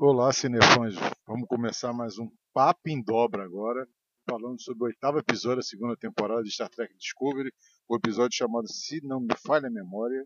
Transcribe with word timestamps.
Olá, 0.00 0.32
cinefãs. 0.32 0.94
Vamos 1.26 1.48
começar 1.48 1.92
mais 1.92 2.20
um 2.20 2.30
Papo 2.54 2.88
em 2.88 3.02
Dobra 3.02 3.42
agora, 3.42 3.84
falando 4.30 4.62
sobre 4.62 4.84
o 4.84 4.86
oitavo 4.86 5.18
episódio 5.18 5.56
da 5.56 5.62
segunda 5.62 5.96
temporada 5.96 6.40
de 6.44 6.52
Star 6.52 6.68
Trek 6.68 6.96
Discovery, 6.96 7.52
o 7.88 7.96
episódio 7.96 8.36
chamado 8.36 8.68
Se 8.68 9.04
Não 9.04 9.18
Me 9.18 9.34
Falha 9.44 9.66
a 9.66 9.70
Memória. 9.70 10.24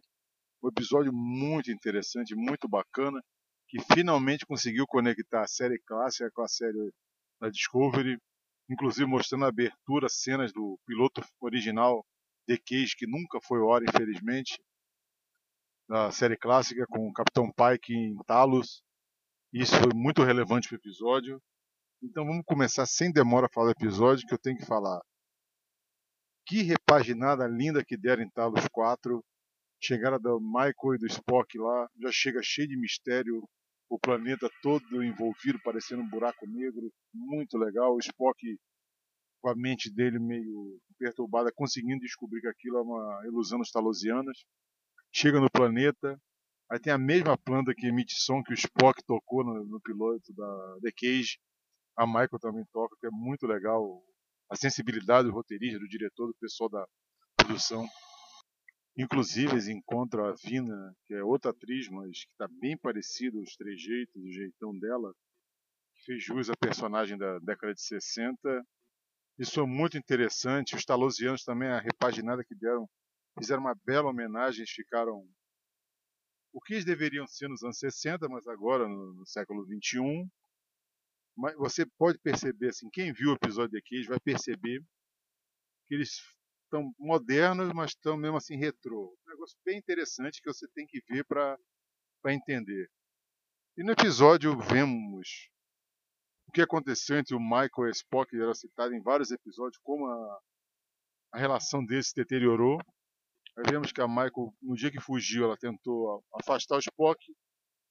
Um 0.63 0.69
episódio 0.69 1.11
muito 1.11 1.73
interessante, 1.73 2.35
muito 2.35 2.69
bacana, 2.69 3.19
que 3.67 3.79
finalmente 3.95 4.45
conseguiu 4.45 4.87
conectar 4.87 5.41
a 5.41 5.49
série 5.49 5.79
clássica 5.87 6.31
com 6.35 6.43
a 6.43 6.49
série 6.49 6.93
da 7.41 7.49
Discovery, 7.49 8.19
inclusive 8.69 9.07
mostrando 9.07 9.47
a 9.47 9.49
abertura, 9.49 10.07
cenas 10.11 10.53
do 10.53 10.79
piloto 10.85 11.25
original 11.41 12.05
The 12.47 12.59
Cage, 12.59 12.95
que 12.95 13.07
nunca 13.07 13.41
foi 13.43 13.61
hora, 13.61 13.87
infelizmente, 13.89 14.63
da 15.89 16.11
série 16.11 16.37
clássica, 16.37 16.85
com 16.91 17.09
o 17.09 17.13
Capitão 17.15 17.51
Pike 17.51 17.95
em 17.95 18.15
Talos. 18.27 18.83
Isso 19.53 19.77
foi 19.77 19.93
muito 19.95 20.23
relevante 20.23 20.67
para 20.67 20.77
o 20.77 20.79
episódio. 20.79 21.39
Então 22.03 22.25
vamos 22.25 22.43
começar 22.47 22.87
sem 22.87 23.13
demora 23.13 23.47
a 23.47 23.51
falar 23.53 23.67
do 23.67 23.79
episódio, 23.79 24.27
que 24.27 24.33
eu 24.33 24.39
tenho 24.39 24.57
que 24.57 24.65
falar. 24.65 24.99
Que 26.47 26.63
repaginada 26.63 27.47
linda 27.47 27.85
que 27.85 27.97
deram 27.97 28.23
em 28.23 28.31
Talos 28.31 28.67
4. 28.73 29.23
Chegada 29.79 30.19
do 30.19 30.41
Michael 30.41 30.95
e 30.95 30.99
do 30.99 31.07
Spock 31.07 31.59
lá, 31.59 31.89
já 32.01 32.11
chega 32.13 32.41
cheio 32.43 32.69
de 32.69 32.79
mistério, 32.79 33.47
o 33.91 33.99
planeta 33.99 34.49
todo 34.63 35.03
envolvido, 35.03 35.61
parecendo 35.63 36.03
um 36.03 36.09
buraco 36.09 36.47
negro, 36.47 36.91
muito 37.13 37.59
legal. 37.59 37.95
O 37.95 37.99
Spock, 37.99 38.39
com 39.43 39.51
a 39.51 39.55
mente 39.55 39.93
dele 39.93 40.19
meio 40.19 40.81
perturbada, 40.99 41.53
conseguindo 41.55 42.01
descobrir 42.01 42.41
que 42.41 42.49
aquilo 42.49 42.79
é 42.79 42.83
uma 42.83 43.27
ilusão 43.27 43.59
dos 43.59 43.71
talosianas. 43.71 44.39
Chega 45.13 45.41
no 45.41 45.51
planeta, 45.51 46.19
aí 46.73 46.81
tem 46.81 46.93
a 46.93 46.99
mesma 46.99 47.37
planta 47.37 47.75
que 47.75 47.87
emite 47.87 48.15
som 48.17 48.43
que 48.43 48.53
o 48.53 48.55
Spock 48.55 49.05
tocou 49.05 49.45
no, 49.45 49.63
no 49.65 49.81
piloto 49.81 50.33
da 50.33 50.79
The 50.81 50.91
Cage. 50.91 51.39
A 51.95 52.07
Michael 52.07 52.39
também 52.41 52.65
toca, 52.73 52.97
que 52.99 53.07
é 53.07 53.11
muito 53.11 53.47
legal. 53.47 54.03
A 54.51 54.57
sensibilidade 54.57 55.29
do 55.29 55.35
roteirista, 55.35 55.79
do 55.79 55.89
diretor, 55.89 56.29
do 56.29 56.35
pessoal 56.41 56.71
da 56.71 56.87
produção. 57.37 57.87
Inclusive, 58.97 59.53
eles 59.53 59.69
encontram 59.69 60.25
a 60.25 60.33
Vina, 60.33 60.95
que 61.05 61.15
é 61.15 61.23
outra 61.23 61.51
atriz, 61.51 61.89
mas 61.89 62.25
que 62.25 62.33
está 62.33 62.49
bem 62.61 62.77
parecida 62.77 63.39
os 63.39 63.55
trejeitos, 63.55 64.23
o 64.23 64.33
jeitão 64.33 64.79
dela, 64.79 65.13
que 65.95 66.05
fez 66.05 66.25
jus 66.25 66.49
à 66.49 66.55
personagem 66.57 67.19
da 67.19 67.39
década 67.41 67.75
de 67.75 67.83
60. 67.83 68.65
Isso 69.39 69.61
é 69.61 69.67
muito 69.67 69.99
interessante. 69.99 70.75
Os 70.75 70.85
talosianos 70.85 71.45
também, 71.45 71.69
a 71.69 71.81
repaginada 71.81 72.43
que 72.45 72.55
deram, 72.55 72.89
fizeram 73.39 73.61
uma 73.61 73.75
bela 73.85 74.11
homenagem, 74.11 74.65
ficaram 74.67 75.27
o 76.53 76.61
que 76.61 76.85
deveriam 76.85 77.27
ser 77.27 77.49
nos 77.49 77.63
anos 77.63 77.79
60, 77.79 78.29
mas 78.29 78.47
agora 78.47 78.87
no, 78.87 79.15
no 79.15 79.27
século 79.27 79.65
21. 79.67 80.29
Mas 81.37 81.57
você 81.57 81.87
pode 81.99 82.19
perceber, 82.19 82.69
assim, 82.69 82.91
quem 82.91 83.13
viu 83.13 83.31
o 83.31 83.35
episódio 83.35 83.79
aqui 83.79 84.07
vai 84.07 84.21
perceber 84.21 84.83
que 85.89 85.95
eles 85.95 86.21
estão 86.65 86.93
modernos, 86.99 87.73
mas 87.73 87.91
estão 87.91 88.17
mesmo 88.17 88.37
assim 88.37 88.57
retrô. 88.57 89.17
Um 89.27 89.31
negócio 89.31 89.57
bem 89.65 89.79
interessante 89.79 90.41
que 90.43 90.53
você 90.53 90.67
tem 90.75 90.87
que 90.87 91.01
ver 91.09 91.25
para 91.25 91.59
entender. 92.29 92.91
E 93.77 93.83
no 93.83 93.93
episódio 93.93 94.59
vemos 94.59 95.49
o 96.47 96.53
que 96.53 96.61
aconteceu 96.61 97.19
entre 97.19 97.35
o 97.35 97.41
Michael 97.41 97.87
e 97.87 97.89
o 97.89 97.91
Spock, 97.91 98.31
que 98.31 98.37
era 98.37 98.55
citado 98.55 98.95
em 98.95 99.01
vários 99.01 99.31
episódios, 99.31 99.81
como 99.83 100.07
a, 100.07 100.41
a 101.33 101.39
relação 101.39 101.85
deles 101.85 102.09
se 102.09 102.15
deteriorou. 102.15 102.79
Vemos 103.57 103.93
que 103.93 104.01
a 104.01 104.09
Michael, 104.09 104.55
no 104.63 104.75
dia 104.75 104.91
que 104.91 105.01
fugiu, 105.01 105.45
ela 105.45 105.59
tentou 105.59 106.25
afastar 106.41 106.77
o 106.77 106.79
Spock 106.79 107.19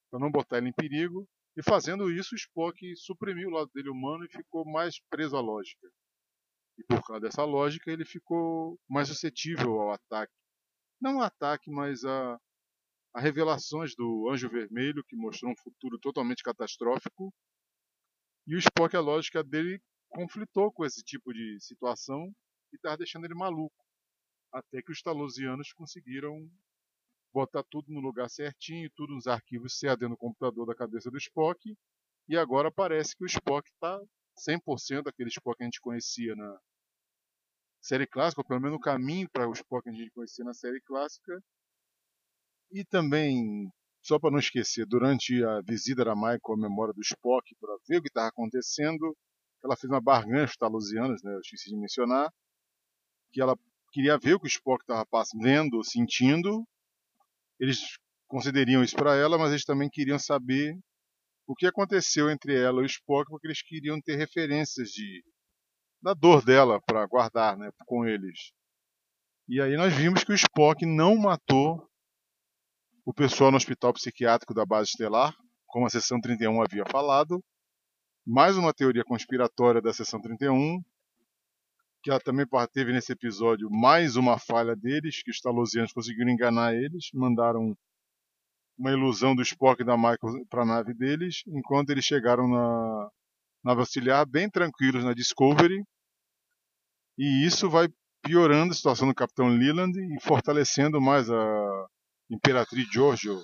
para 0.09 0.19
não 0.19 0.31
botar 0.31 0.57
ele 0.57 0.69
em 0.69 0.73
perigo. 0.73 1.27
E 1.55 1.61
fazendo 1.63 2.09
isso, 2.09 2.33
o 2.33 2.37
Spock 2.37 2.95
suprimiu 2.95 3.49
o 3.49 3.51
lado 3.51 3.69
dele 3.73 3.89
humano 3.89 4.25
e 4.25 4.31
ficou 4.31 4.65
mais 4.65 4.99
preso 5.09 5.37
à 5.37 5.41
lógica. 5.41 5.87
E 6.79 6.83
por 6.85 7.05
causa 7.05 7.21
dessa 7.21 7.43
lógica, 7.43 7.91
ele 7.91 8.05
ficou 8.05 8.79
mais 8.89 9.09
suscetível 9.09 9.79
ao 9.79 9.91
ataque. 9.91 10.33
Não 10.99 11.19
ao 11.19 11.25
ataque, 11.25 11.69
mas 11.69 12.03
a, 12.03 12.39
a 13.13 13.19
revelações 13.19 13.93
do 13.95 14.29
Anjo 14.31 14.49
Vermelho, 14.49 15.03
que 15.07 15.15
mostrou 15.15 15.51
um 15.51 15.57
futuro 15.61 15.99
totalmente 15.99 16.41
catastrófico. 16.41 17.31
E 18.47 18.55
o 18.55 18.59
Spock, 18.59 18.95
a 18.95 19.01
lógica 19.01 19.43
dele 19.43 19.79
conflitou 20.09 20.71
com 20.71 20.83
esse 20.85 21.03
tipo 21.03 21.31
de 21.31 21.57
situação 21.59 22.33
e 22.73 22.77
estava 22.77 22.97
deixando 22.97 23.25
ele 23.25 23.35
maluco 23.35 23.80
até 24.51 24.81
que 24.81 24.91
os 24.91 25.01
talosianos 25.01 25.71
conseguiram 25.73 26.49
botar 27.33 27.63
tudo 27.63 27.91
no 27.91 27.99
lugar 27.99 28.29
certinho, 28.29 28.91
tudo 28.95 29.13
nos 29.13 29.27
arquivos 29.27 29.77
C 29.77 29.87
dentro 29.89 30.09
do 30.09 30.17
computador 30.17 30.65
da 30.65 30.75
cabeça 30.75 31.09
do 31.09 31.17
Spock, 31.17 31.75
e 32.27 32.37
agora 32.37 32.71
parece 32.71 33.15
que 33.15 33.23
o 33.23 33.27
Spock 33.27 33.69
está 33.69 33.99
100% 34.47 35.03
daquele 35.03 35.29
Spock 35.29 35.57
que 35.57 35.63
a 35.63 35.67
gente 35.67 35.81
conhecia 35.81 36.35
na 36.35 36.59
série 37.81 38.05
clássica, 38.05 38.41
ou 38.41 38.47
pelo 38.47 38.59
menos 38.59 38.77
no 38.77 38.81
caminho 38.81 39.29
para 39.31 39.47
o 39.47 39.53
Spock 39.53 39.83
que 39.83 39.89
a 39.89 39.93
gente 39.93 40.11
conhecia 40.11 40.45
na 40.45 40.53
série 40.53 40.81
clássica. 40.81 41.41
E 42.71 42.85
também, 42.85 43.69
só 44.01 44.19
para 44.19 44.31
não 44.31 44.39
esquecer, 44.39 44.85
durante 44.85 45.43
a 45.43 45.61
visita 45.61 46.05
da 46.05 46.15
Michael 46.15 46.39
à 46.53 46.57
memória 46.57 46.93
do 46.93 47.01
Spock, 47.01 47.55
para 47.59 47.75
ver 47.87 47.97
o 47.97 48.01
que 48.01 48.07
estava 48.07 48.27
acontecendo, 48.27 49.15
ela 49.63 49.75
fez 49.75 49.91
uma 49.91 50.01
barganha 50.01 50.45
com 50.45 50.51
os 50.51 50.57
talosianos, 50.57 51.23
né, 51.23 51.33
eu 51.33 51.39
esqueci 51.39 51.69
de 51.69 51.77
mencionar, 51.77 52.31
que 53.31 53.41
ela 53.41 53.57
queria 53.91 54.17
ver 54.17 54.35
o 54.35 54.39
que 54.39 54.45
o 54.45 54.47
Spock 54.47 54.83
estava 54.83 55.05
vendo, 55.41 55.83
sentindo. 55.83 56.65
Eles 57.59 57.79
concederiam 58.27 58.83
isso 58.83 58.95
para 58.95 59.15
ela, 59.15 59.37
mas 59.37 59.51
eles 59.51 59.65
também 59.65 59.89
queriam 59.89 60.17
saber 60.17 60.77
o 61.45 61.55
que 61.55 61.67
aconteceu 61.67 62.29
entre 62.29 62.57
ela 62.57 62.81
e 62.81 62.83
o 62.83 62.85
Spock, 62.85 63.29
porque 63.29 63.47
eles 63.47 63.61
queriam 63.61 63.99
ter 64.01 64.15
referências 64.15 64.89
de 64.89 65.23
da 66.01 66.13
dor 66.13 66.43
dela 66.43 66.81
para 66.81 67.05
guardar, 67.05 67.55
né, 67.55 67.69
com 67.85 68.05
eles. 68.05 68.51
E 69.47 69.61
aí 69.61 69.75
nós 69.77 69.93
vimos 69.93 70.23
que 70.23 70.31
o 70.31 70.35
Spock 70.35 70.85
não 70.85 71.15
matou 71.15 71.87
o 73.05 73.13
pessoal 73.13 73.51
no 73.51 73.57
hospital 73.57 73.93
psiquiátrico 73.93 74.53
da 74.53 74.65
base 74.65 74.89
estelar, 74.89 75.35
como 75.67 75.85
a 75.85 75.89
seção 75.89 76.19
31 76.19 76.61
havia 76.61 76.85
falado. 76.85 77.43
Mais 78.25 78.55
uma 78.57 78.73
teoria 78.73 79.03
conspiratória 79.03 79.81
da 79.81 79.93
seção 79.93 80.21
31, 80.21 80.81
que 82.01 82.19
também 82.19 82.45
teve 82.73 82.91
nesse 82.91 83.11
episódio 83.11 83.69
mais 83.69 84.15
uma 84.15 84.39
falha 84.39 84.75
deles, 84.75 85.21
que 85.23 85.31
os 85.31 85.39
talosianos 85.39 85.93
conseguiram 85.93 86.31
enganar 86.31 86.73
eles, 86.73 87.09
mandaram 87.13 87.75
uma 88.77 88.91
ilusão 88.91 89.35
do 89.35 89.43
Spock 89.43 89.81
e 89.81 89.85
da 89.85 89.95
Michael 89.95 90.45
para 90.49 90.63
a 90.63 90.65
nave 90.65 90.93
deles, 90.93 91.43
enquanto 91.47 91.91
eles 91.91 92.03
chegaram 92.03 92.47
na 92.47 93.09
nave 93.63 93.81
auxiliar 93.81 94.25
bem 94.25 94.49
tranquilos 94.49 95.03
na 95.03 95.13
Discovery. 95.13 95.83
E 97.17 97.45
isso 97.45 97.69
vai 97.69 97.87
piorando 98.23 98.71
a 98.71 98.75
situação 98.75 99.07
do 99.07 99.13
Capitão 99.13 99.47
Leland 99.47 99.95
e 99.99 100.19
fortalecendo 100.21 100.99
mais 100.99 101.29
a 101.29 101.87
Imperatriz 102.31 102.87
Giorgio 102.91 103.39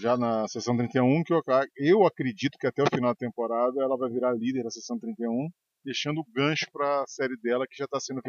já 0.00 0.16
na 0.16 0.46
sessão 0.48 0.76
31, 0.76 1.22
que 1.24 1.32
eu, 1.32 1.42
eu 1.76 2.06
acredito 2.06 2.58
que 2.58 2.66
até 2.66 2.82
o 2.82 2.90
final 2.94 3.10
da 3.12 3.16
temporada 3.16 3.82
ela 3.82 3.96
vai 3.96 4.10
virar 4.10 4.32
líder 4.32 4.62
da 4.62 4.70
sessão 4.70 4.98
31 4.98 5.50
deixando 5.84 6.20
o 6.20 6.26
gancho 6.32 6.66
para 6.72 7.02
a 7.02 7.06
série 7.06 7.36
dela 7.38 7.66
que 7.68 7.76
já 7.76 7.84
está 7.84 7.98
sendo 8.00 8.20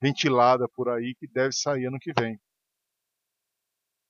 ventilada 0.00 0.68
por 0.74 0.88
aí, 0.88 1.14
que 1.18 1.26
deve 1.28 1.52
sair 1.52 1.86
ano 1.86 1.98
que 2.00 2.12
vem. 2.18 2.38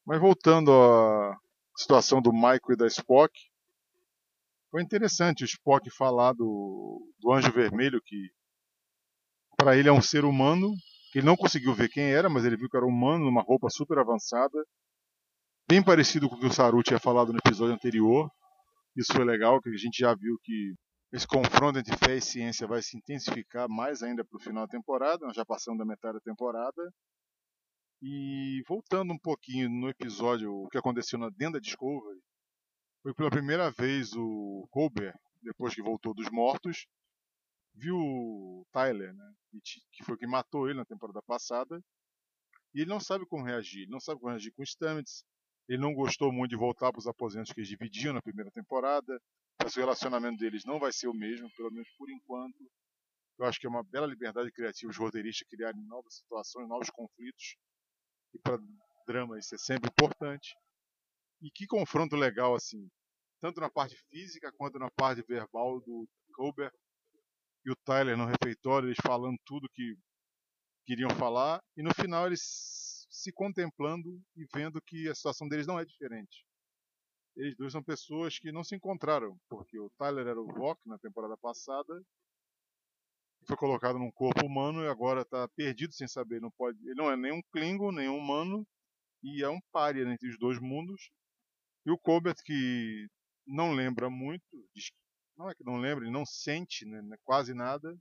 Mas 0.05 0.21
voltando 0.21 0.72
à 0.72 1.37
situação 1.77 2.21
do 2.21 2.33
Michael 2.33 2.61
e 2.71 2.77
da 2.77 2.87
Spock, 2.87 3.33
foi 4.71 4.83
interessante 4.83 5.44
o 5.44 5.47
Spock 5.47 5.91
falar 5.91 6.33
do, 6.33 7.12
do 7.19 7.33
Anjo 7.33 7.53
Vermelho, 7.53 8.00
que 8.05 8.31
para 9.56 9.77
ele 9.77 9.88
é 9.88 9.93
um 9.93 10.03
ser 10.03 10.25
humano, 10.25 10.72
que 11.11 11.19
ele 11.19 11.27
não 11.27 11.37
conseguiu 11.37 11.75
ver 11.75 11.88
quem 11.88 12.12
era, 12.12 12.28
mas 12.28 12.44
ele 12.44 12.56
viu 12.56 12.69
que 12.69 12.77
era 12.77 12.87
humano, 12.87 13.25
numa 13.25 13.43
roupa 13.43 13.69
super 13.71 13.99
avançada, 13.99 14.58
bem 15.69 15.82
parecido 15.82 16.29
com 16.29 16.37
o 16.37 16.41
que 16.41 16.47
o 16.47 16.52
Saru 16.52 16.82
tinha 16.82 16.99
falado 16.99 17.32
no 17.32 17.38
episódio 17.38 17.75
anterior. 17.75 18.31
Isso 18.97 19.12
foi 19.12 19.25
legal, 19.25 19.61
que 19.61 19.69
a 19.69 19.76
gente 19.76 19.99
já 19.99 20.14
viu 20.14 20.38
que 20.43 20.75
esse 21.12 21.26
confronto 21.26 21.78
entre 21.78 21.96
fé 21.96 22.16
e 22.16 22.20
ciência 22.20 22.66
vai 22.66 22.82
se 22.82 22.96
intensificar 22.96 23.69
mais 23.69 24.02
ainda 24.02 24.25
para 24.25 24.37
o 24.37 24.40
final 24.40 24.66
da 24.66 24.70
temporada, 24.70 25.26
nós 25.26 25.34
já 25.34 25.44
passamos 25.44 25.78
da 25.78 25.84
metade 25.84 26.14
da 26.14 26.20
temporada. 26.20 26.93
E 28.02 28.62
voltando 28.69 29.12
um 29.12 29.19
pouquinho 29.19 29.69
no 29.69 29.88
episódio, 29.88 30.52
o 30.52 30.69
que 30.69 30.78
aconteceu 30.78 31.19
na 31.19 31.31
dentro 31.31 31.55
da 31.55 31.60
Discovery, 31.60 32.20
foi 33.02 33.14
pela 33.14 33.31
primeira 33.31 33.70
vez 33.70 34.12
o 34.14 34.69
Colbert, 34.70 35.19
depois 35.43 35.75
que 35.75 35.82
voltou 35.82 36.14
dos 36.14 36.31
mortos, 36.31 36.87
viu 37.75 37.96
o 37.96 38.66
Tyler, 38.70 39.14
né, 39.14 39.32
que 39.93 40.04
foi 40.04 40.16
quem 40.16 40.28
matou 40.28 40.69
ele 40.69 40.78
na 40.78 40.84
temporada 40.84 41.22
passada, 41.22 41.82
e 42.75 42.82
ele 42.82 42.90
não 42.90 43.00
sabe 43.00 43.26
como 43.26 43.44
reagir, 43.44 43.82
ele 43.82 43.90
não 43.90 44.00
sabe 44.00 44.20
como 44.20 44.31
reagir 44.31 44.52
com 44.52 44.62
o 44.62 44.66
Stamets, 44.66 45.25
ele 45.69 45.81
não 45.81 45.94
gostou 45.94 46.32
muito 46.32 46.50
de 46.50 46.56
voltar 46.56 46.93
para 46.93 46.99
os 46.99 47.06
aposentos 47.06 47.52
que 47.52 47.61
eles 47.61 47.69
dividiam 47.69 48.12
na 48.12 48.22
primeira 48.22 48.50
temporada, 48.50 49.20
mas 49.62 49.76
o 49.76 49.81
relacionamento 49.81 50.38
deles 50.38 50.64
não 50.64 50.78
vai 50.78 50.93
ser 50.93 51.08
o 51.08 51.14
mesmo, 51.14 51.50
pelo 51.56 51.70
menos 51.70 51.88
por 51.96 52.10
enquanto. 52.10 52.58
Eu 53.38 53.46
acho 53.46 53.58
que 53.60 53.66
é 53.66 53.70
uma 53.70 53.84
bela 53.84 54.06
liberdade 54.06 54.50
criativa 54.52 54.90
os 54.90 54.96
roteiristas 54.96 55.46
criarem 55.49 55.82
novas 55.87 56.16
situações, 56.16 56.69
novos 56.69 56.90
conflitos. 56.90 57.56
E 58.34 58.38
para 58.38 58.58
drama 59.06 59.38
isso 59.38 59.55
é 59.55 59.58
sempre 59.58 59.90
importante. 59.90 60.55
E 61.40 61.50
que 61.50 61.66
confronto 61.66 62.16
legal 62.16 62.55
assim. 62.55 62.88
tanto 63.40 63.60
na 63.60 63.70
parte 63.70 63.96
física 64.10 64.52
quanto 64.56 64.78
na 64.78 64.90
parte 64.90 65.22
verbal 65.22 65.81
do 65.81 66.08
Colbert 66.34 66.72
e 67.64 67.70
o 67.70 67.76
Tyler 67.84 68.16
no 68.16 68.26
refeitório, 68.26 68.88
eles 68.88 68.99
falando 69.02 69.38
tudo 69.44 69.69
que 69.72 69.94
queriam 70.87 71.11
falar, 71.11 71.62
e 71.76 71.82
no 71.82 71.94
final 71.94 72.26
eles 72.26 72.40
se 73.11 73.32
contemplando 73.32 74.20
e 74.37 74.46
vendo 74.54 74.81
que 74.82 75.08
a 75.08 75.14
situação 75.14 75.49
deles 75.49 75.66
não 75.66 75.78
é 75.78 75.84
diferente. 75.84 76.48
Eles 77.38 77.56
dois 77.56 77.73
são 77.73 77.82
pessoas 77.82 78.37
que 78.37 78.50
não 78.50 78.64
se 78.64 78.75
encontraram, 78.75 79.38
porque 79.49 79.79
o 79.79 79.88
Tyler 79.96 80.26
era 80.26 80.40
o 80.40 80.52
Vok 80.52 80.81
na 80.85 80.99
temporada 80.99 81.37
passada, 81.37 82.05
foi 83.46 83.56
colocado 83.56 83.96
num 83.96 84.11
corpo 84.11 84.44
humano 84.44 84.82
e 84.82 84.88
agora 84.88 85.23
está 85.23 85.46
perdido 85.49 85.94
sem 85.94 86.08
saber, 86.08 86.40
não 86.40 86.50
pode, 86.50 86.76
ele 86.85 86.96
não 86.96 87.08
é 87.08 87.17
nem 87.17 87.32
um 87.32 87.40
Klingon, 87.52 87.93
nem 87.93 88.08
um 88.08 88.19
humano, 88.19 88.67
e 89.23 89.44
é 89.44 89.49
um 89.49 89.61
pária 89.70 90.02
entre 90.02 90.29
os 90.29 90.37
dois 90.37 90.58
mundos. 90.58 91.12
E 91.87 91.93
o 91.93 91.99
Colbert, 91.99 92.37
que 92.44 93.06
não 93.46 93.73
lembra 93.73 94.11
muito, 94.11 94.44
não 95.37 95.49
é 95.49 95.55
que 95.55 95.62
não 95.62 95.76
lembra, 95.76 96.05
ele 96.05 96.12
não 96.12 96.26
sente 96.26 96.85
né, 96.85 97.00
né, 97.02 97.17
quase 97.23 97.55
nada 97.55 97.96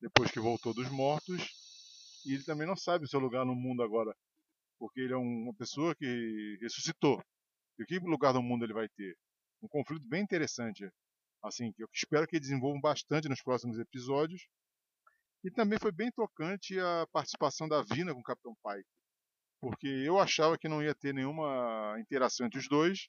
depois 0.00 0.32
que 0.32 0.40
voltou 0.40 0.74
dos 0.74 0.90
mortos, 0.90 2.20
e 2.26 2.34
ele 2.34 2.42
também 2.42 2.66
não 2.66 2.76
sabe 2.76 3.04
o 3.04 3.08
seu 3.08 3.20
lugar 3.20 3.46
no 3.46 3.54
mundo 3.54 3.84
agora, 3.84 4.12
porque 4.80 5.00
ele 5.00 5.12
é 5.12 5.16
uma 5.16 5.54
pessoa 5.54 5.94
que 5.94 6.58
ressuscitou. 6.60 7.22
E 7.78 7.84
que 7.84 7.98
lugar 7.98 8.32
no 8.34 8.42
mundo 8.42 8.64
ele 8.64 8.72
vai 8.72 8.88
ter? 8.88 9.16
Um 9.62 9.68
conflito 9.68 10.06
bem 10.08 10.22
interessante, 10.22 10.88
assim, 11.42 11.72
que 11.72 11.82
eu 11.82 11.88
espero 11.92 12.26
que 12.26 12.40
desenvolvam 12.40 12.80
bastante 12.80 13.28
nos 13.28 13.42
próximos 13.42 13.78
episódios. 13.78 14.46
E 15.42 15.50
também 15.50 15.78
foi 15.78 15.92
bem 15.92 16.10
tocante 16.10 16.78
a 16.78 17.06
participação 17.12 17.68
da 17.68 17.82
Vina 17.82 18.14
com 18.14 18.20
o 18.20 18.24
Capitão 18.24 18.54
Pike 18.62 18.88
porque 19.64 19.86
eu 19.86 20.18
achava 20.20 20.58
que 20.58 20.68
não 20.68 20.82
ia 20.82 20.94
ter 20.94 21.14
nenhuma 21.14 21.96
interação 21.98 22.46
entre 22.46 22.58
os 22.58 22.68
dois, 22.68 23.08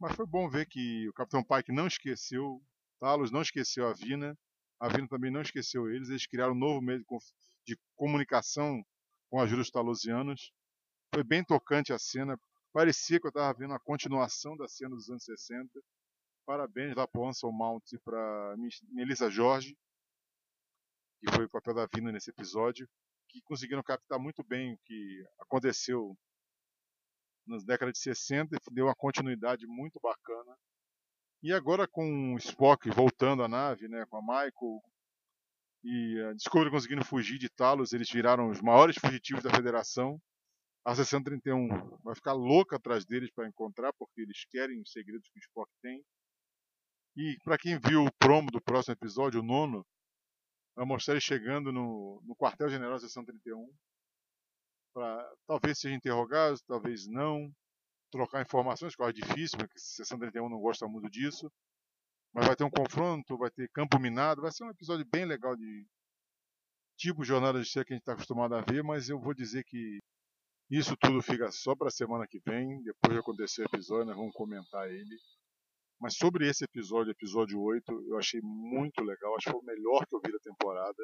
mas 0.00 0.16
foi 0.16 0.24
bom 0.24 0.48
ver 0.48 0.64
que 0.64 1.06
o 1.06 1.12
Capitão 1.12 1.44
Pike 1.44 1.70
não 1.70 1.86
esqueceu 1.86 2.62
Talos, 2.98 3.30
não 3.30 3.42
esqueceu 3.42 3.86
a 3.86 3.92
Vina, 3.92 4.38
a 4.80 4.88
Vina 4.88 5.06
também 5.06 5.30
não 5.30 5.42
esqueceu 5.42 5.90
eles, 5.90 6.08
eles 6.08 6.26
criaram 6.26 6.54
um 6.54 6.58
novo 6.58 6.80
meio 6.80 7.04
de 7.66 7.78
comunicação 7.94 8.82
com 9.28 9.38
a 9.38 9.42
ajuda 9.42 9.60
dos 9.60 9.70
talosianos. 9.70 10.50
Foi 11.14 11.22
bem 11.22 11.44
tocante 11.44 11.92
a 11.92 11.98
cena, 11.98 12.40
parecia 12.74 13.20
que 13.20 13.26
eu 13.26 13.30
estava 13.30 13.56
vendo 13.56 13.72
a 13.72 13.78
continuação 13.78 14.56
da 14.56 14.66
cena 14.66 14.96
dos 14.96 15.08
anos 15.08 15.24
60. 15.24 15.70
Parabéns 16.44 16.94
lá 16.96 17.06
para 17.06 17.20
o 17.20 17.28
Ansel 17.28 17.52
Mount 17.52 17.84
e 17.92 17.98
para 18.00 18.56
Melissa 18.90 19.30
Jorge, 19.30 19.74
que 21.20 21.32
foi 21.32 21.44
o 21.44 21.50
papel 21.50 21.72
da 21.72 21.86
Vina 21.86 22.10
nesse 22.10 22.30
episódio 22.30 22.86
que 23.28 23.40
conseguiram 23.42 23.82
captar 23.82 24.18
muito 24.18 24.44
bem 24.44 24.74
o 24.74 24.78
que 24.84 25.24
aconteceu 25.40 26.16
nas 27.46 27.64
décadas 27.64 27.94
de 27.94 28.00
60 28.00 28.56
e 28.56 28.74
deu 28.74 28.86
uma 28.86 28.94
continuidade 28.94 29.66
muito 29.66 29.98
bacana. 30.00 30.56
E 31.42 31.52
agora 31.52 31.86
com 31.86 32.34
o 32.34 32.38
Spock 32.38 32.88
voltando 32.90 33.42
à 33.42 33.48
nave, 33.48 33.88
né, 33.88 34.04
com 34.08 34.16
a 34.16 34.22
Michael 34.22 34.80
e 35.82 36.20
a 36.30 36.32
Discovery 36.32 36.70
conseguindo 36.70 37.04
fugir 37.04 37.38
de 37.38 37.50
Talos, 37.50 37.92
eles 37.92 38.10
viraram 38.10 38.48
os 38.48 38.60
maiores 38.60 38.96
fugitivos 38.96 39.42
da 39.42 39.50
Federação. 39.50 40.20
A 40.84 40.94
631 40.94 41.68
vai 42.02 42.14
ficar 42.14 42.34
louca 42.34 42.76
atrás 42.76 43.06
deles 43.06 43.30
para 43.32 43.48
encontrar, 43.48 43.92
porque 43.94 44.20
eles 44.20 44.44
querem 44.50 44.80
os 44.80 44.92
segredos 44.92 45.28
que 45.30 45.38
o 45.38 45.40
Spock 45.40 45.70
tem. 45.80 46.04
E 47.16 47.38
para 47.42 47.56
quem 47.56 47.78
viu 47.78 48.04
o 48.04 48.12
promo 48.18 48.50
do 48.50 48.60
próximo 48.60 48.92
episódio, 48.92 49.40
o 49.40 49.42
nono, 49.42 49.86
vai 50.76 50.84
mostrar 50.84 51.14
ele 51.14 51.20
chegando 51.20 51.72
no, 51.72 52.20
no 52.24 52.36
quartel-general 52.36 52.94
da 52.94 53.00
seção 53.00 53.24
31 53.24 53.72
para 54.92 55.34
talvez 55.46 55.78
seja 55.78 55.94
interrogado, 55.94 56.56
talvez 56.66 57.06
não, 57.08 57.52
trocar 58.12 58.42
informações, 58.42 58.94
que 58.94 59.02
é 59.02 59.12
difícil, 59.12 59.58
porque 59.58 59.76
a 59.76 59.80
seção 59.80 60.18
31 60.18 60.48
não 60.48 60.60
gosta 60.60 60.86
muito 60.86 61.10
disso. 61.10 61.50
Mas 62.32 62.46
vai 62.46 62.56
ter 62.56 62.64
um 62.64 62.70
confronto, 62.70 63.38
vai 63.38 63.50
ter 63.50 63.68
campo 63.70 63.98
minado, 63.98 64.42
vai 64.42 64.52
ser 64.52 64.64
um 64.64 64.70
episódio 64.70 65.06
bem 65.10 65.24
legal 65.24 65.56
de 65.56 65.86
tipo 66.96 67.24
jornada 67.24 67.60
de 67.60 67.68
ser 67.68 67.84
que 67.84 67.92
a 67.92 67.96
gente 67.96 68.02
está 68.02 68.12
acostumado 68.12 68.54
a 68.54 68.60
ver, 68.60 68.82
mas 68.82 69.08
eu 69.08 69.18
vou 69.18 69.34
dizer 69.34 69.64
que 69.64 70.00
isso 70.70 70.96
tudo 70.96 71.20
fica 71.22 71.50
só 71.50 71.74
para 71.76 71.88
a 71.88 71.90
semana 71.90 72.26
que 72.26 72.40
vem, 72.40 72.82
depois 72.82 73.12
de 73.12 73.20
acontecer 73.20 73.62
o 73.62 73.66
episódio, 73.66 74.06
nós 74.06 74.16
vamos 74.16 74.32
comentar 74.32 74.90
ele. 74.90 75.16
Mas 76.00 76.16
sobre 76.16 76.48
esse 76.48 76.64
episódio, 76.64 77.12
episódio 77.12 77.60
8, 77.60 78.08
eu 78.08 78.18
achei 78.18 78.40
muito 78.42 79.02
legal. 79.02 79.34
Acho 79.36 79.46
que 79.46 79.50
foi 79.52 79.60
o 79.60 79.64
melhor 79.64 80.06
que 80.06 80.14
eu 80.14 80.20
vi 80.24 80.32
da 80.32 80.38
temporada. 80.38 81.02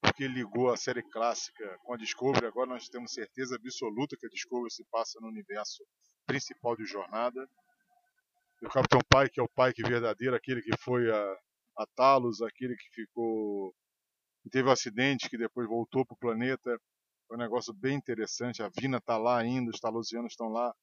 Porque 0.00 0.26
ligou 0.26 0.70
a 0.70 0.76
série 0.76 1.02
clássica 1.02 1.78
com 1.84 1.94
a 1.94 1.96
Discovery. 1.96 2.46
Agora 2.46 2.70
nós 2.70 2.88
temos 2.88 3.12
certeza 3.12 3.56
absoluta 3.56 4.16
que 4.18 4.26
a 4.26 4.30
Discovery 4.30 4.72
se 4.72 4.84
passa 4.90 5.20
no 5.20 5.28
universo 5.28 5.84
principal 6.26 6.76
de 6.76 6.84
Jornada. 6.84 7.48
E 8.60 8.66
o 8.66 8.70
Capitão 8.70 9.00
Pike 9.00 9.38
é 9.38 9.42
o 9.42 9.48
Pike 9.48 9.82
verdadeiro, 9.82 10.34
aquele 10.34 10.60
que 10.60 10.76
foi 10.78 11.10
a, 11.10 11.36
a 11.78 11.86
Talos, 11.94 12.42
aquele 12.42 12.76
que 12.76 12.88
ficou. 12.90 13.74
que 14.42 14.50
teve 14.50 14.68
um 14.68 14.72
acidente, 14.72 15.28
que 15.28 15.38
depois 15.38 15.68
voltou 15.68 16.04
para 16.04 16.14
o 16.14 16.18
planeta. 16.18 16.80
Foi 17.26 17.36
um 17.36 17.40
negócio 17.40 17.72
bem 17.72 17.96
interessante. 17.96 18.62
A 18.62 18.70
Vina 18.78 18.98
está 18.98 19.16
lá 19.16 19.38
ainda, 19.38 19.70
os 19.70 19.80
Talosianos 19.80 20.32
estão 20.32 20.48
lá 20.48 20.74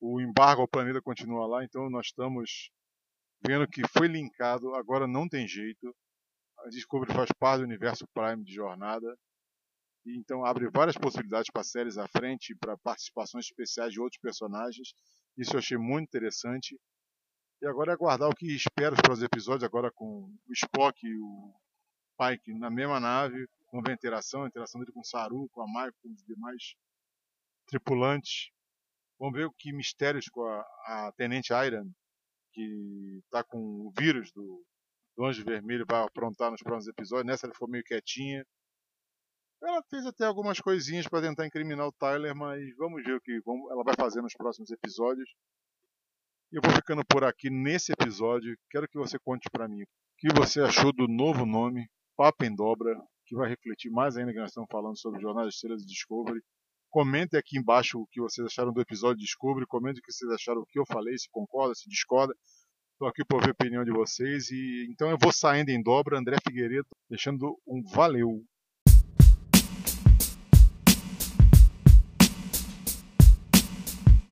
o 0.00 0.20
embargo 0.20 0.62
ao 0.62 0.68
planeta 0.68 1.00
continua 1.00 1.46
lá, 1.46 1.64
então 1.64 1.88
nós 1.88 2.06
estamos 2.06 2.70
vendo 3.44 3.66
que 3.66 3.82
foi 3.88 4.08
linkado, 4.08 4.74
agora 4.74 5.06
não 5.06 5.28
tem 5.28 5.46
jeito. 5.46 5.94
A 6.58 6.68
Discovery 6.68 7.12
faz 7.12 7.30
parte 7.38 7.60
do 7.60 7.66
universo 7.66 8.06
Prime 8.14 8.44
de 8.44 8.52
jornada. 8.52 9.16
E 10.04 10.16
então 10.18 10.44
abre 10.44 10.70
várias 10.70 10.96
possibilidades 10.96 11.50
para 11.52 11.64
séries 11.64 11.98
à 11.98 12.06
frente, 12.08 12.54
para 12.54 12.76
participações 12.78 13.46
especiais 13.46 13.92
de 13.92 14.00
outros 14.00 14.20
personagens. 14.20 14.92
Isso 15.36 15.54
eu 15.54 15.58
achei 15.58 15.76
muito 15.76 16.08
interessante. 16.08 16.78
E 17.60 17.66
agora 17.66 17.92
é 17.92 17.94
aguardar 17.94 18.28
o 18.28 18.34
que 18.34 18.54
espero 18.54 18.96
para 18.96 19.12
os 19.12 19.22
episódios, 19.22 19.64
agora 19.64 19.90
com 19.92 20.30
o 20.46 20.52
Spock 20.52 21.04
e 21.04 21.18
o 21.18 21.54
Pike 22.18 22.54
na 22.54 22.70
mesma 22.70 23.00
nave, 23.00 23.48
com 23.66 23.82
a 23.86 23.92
interação, 23.92 24.44
a 24.44 24.48
interação 24.48 24.80
dele 24.80 24.92
com 24.92 25.00
o 25.00 25.04
Saru, 25.04 25.48
com 25.52 25.62
a 25.62 25.66
Mai, 25.66 25.90
com 26.02 26.10
os 26.10 26.24
demais 26.24 26.74
tripulantes. 27.66 28.50
Vamos 29.18 29.34
ver 29.34 29.46
o 29.46 29.52
que 29.52 29.72
mistérios 29.72 30.28
com 30.28 30.42
a, 30.44 30.60
a 30.86 31.12
Tenente 31.16 31.52
Iron, 31.52 31.90
que 32.52 33.20
está 33.24 33.42
com 33.42 33.58
o 33.58 33.92
vírus 33.98 34.30
do, 34.32 34.64
do 35.16 35.24
Anjo 35.24 35.44
Vermelho, 35.44 35.86
vai 35.88 36.02
aprontar 36.02 36.50
nos 36.50 36.62
próximos 36.62 36.88
episódios. 36.88 37.26
Nessa 37.26 37.46
ela 37.46 37.54
ficou 37.54 37.68
meio 37.68 37.84
quietinha. 37.84 38.44
Ela 39.62 39.82
fez 39.88 40.04
até 40.06 40.26
algumas 40.26 40.60
coisinhas 40.60 41.08
para 41.08 41.22
tentar 41.26 41.46
incriminar 41.46 41.86
o 41.86 41.92
Tyler, 41.92 42.34
mas 42.36 42.60
vamos 42.76 43.02
ver 43.02 43.14
o 43.14 43.20
que 43.20 43.40
ela 43.70 43.82
vai 43.82 43.94
fazer 43.94 44.20
nos 44.20 44.34
próximos 44.34 44.70
episódios. 44.70 45.28
Eu 46.52 46.60
vou 46.62 46.72
ficando 46.72 47.04
por 47.04 47.24
aqui 47.24 47.50
nesse 47.50 47.92
episódio. 47.92 48.56
Quero 48.70 48.86
que 48.88 48.98
você 48.98 49.18
conte 49.18 49.48
para 49.50 49.66
mim 49.66 49.82
o 49.82 49.86
que 50.18 50.28
você 50.34 50.60
achou 50.60 50.92
do 50.92 51.08
novo 51.08 51.44
nome, 51.44 51.88
Papo 52.16 52.44
em 52.44 52.54
Dobra, 52.54 52.96
que 53.26 53.34
vai 53.34 53.48
refletir 53.48 53.90
mais 53.90 54.16
ainda 54.16 54.32
que 54.32 54.38
nós 54.38 54.50
estamos 54.50 54.68
falando 54.70 54.96
sobre 54.98 55.20
Jornal 55.20 55.44
das 55.44 55.54
Estrelas 55.54 55.82
e 55.82 55.86
Discovery. 55.86 56.40
Comentem 56.88 57.38
aqui 57.38 57.58
embaixo 57.58 58.00
o 58.00 58.06
que 58.06 58.20
vocês 58.20 58.46
acharam 58.46 58.72
do 58.72 58.80
episódio 58.80 59.20
Descobre. 59.20 59.66
Comentem 59.66 60.00
o 60.00 60.02
que 60.02 60.12
vocês 60.12 60.30
acharam 60.30 60.60
do 60.60 60.66
que 60.66 60.78
eu 60.78 60.86
falei, 60.86 61.18
se 61.18 61.28
concorda, 61.30 61.74
se 61.74 61.88
discorda. 61.90 62.34
Estou 62.92 63.08
aqui 63.08 63.22
para 63.24 63.36
ouvir 63.36 63.50
a 63.50 63.52
opinião 63.52 63.84
de 63.84 63.90
vocês. 63.90 64.50
E 64.50 64.86
então 64.90 65.10
eu 65.10 65.18
vou 65.20 65.32
saindo 65.32 65.68
em 65.68 65.82
dobra. 65.82 66.18
André 66.18 66.36
Figueiredo, 66.46 66.86
deixando 67.10 67.60
um 67.66 67.82
valeu. 67.82 68.42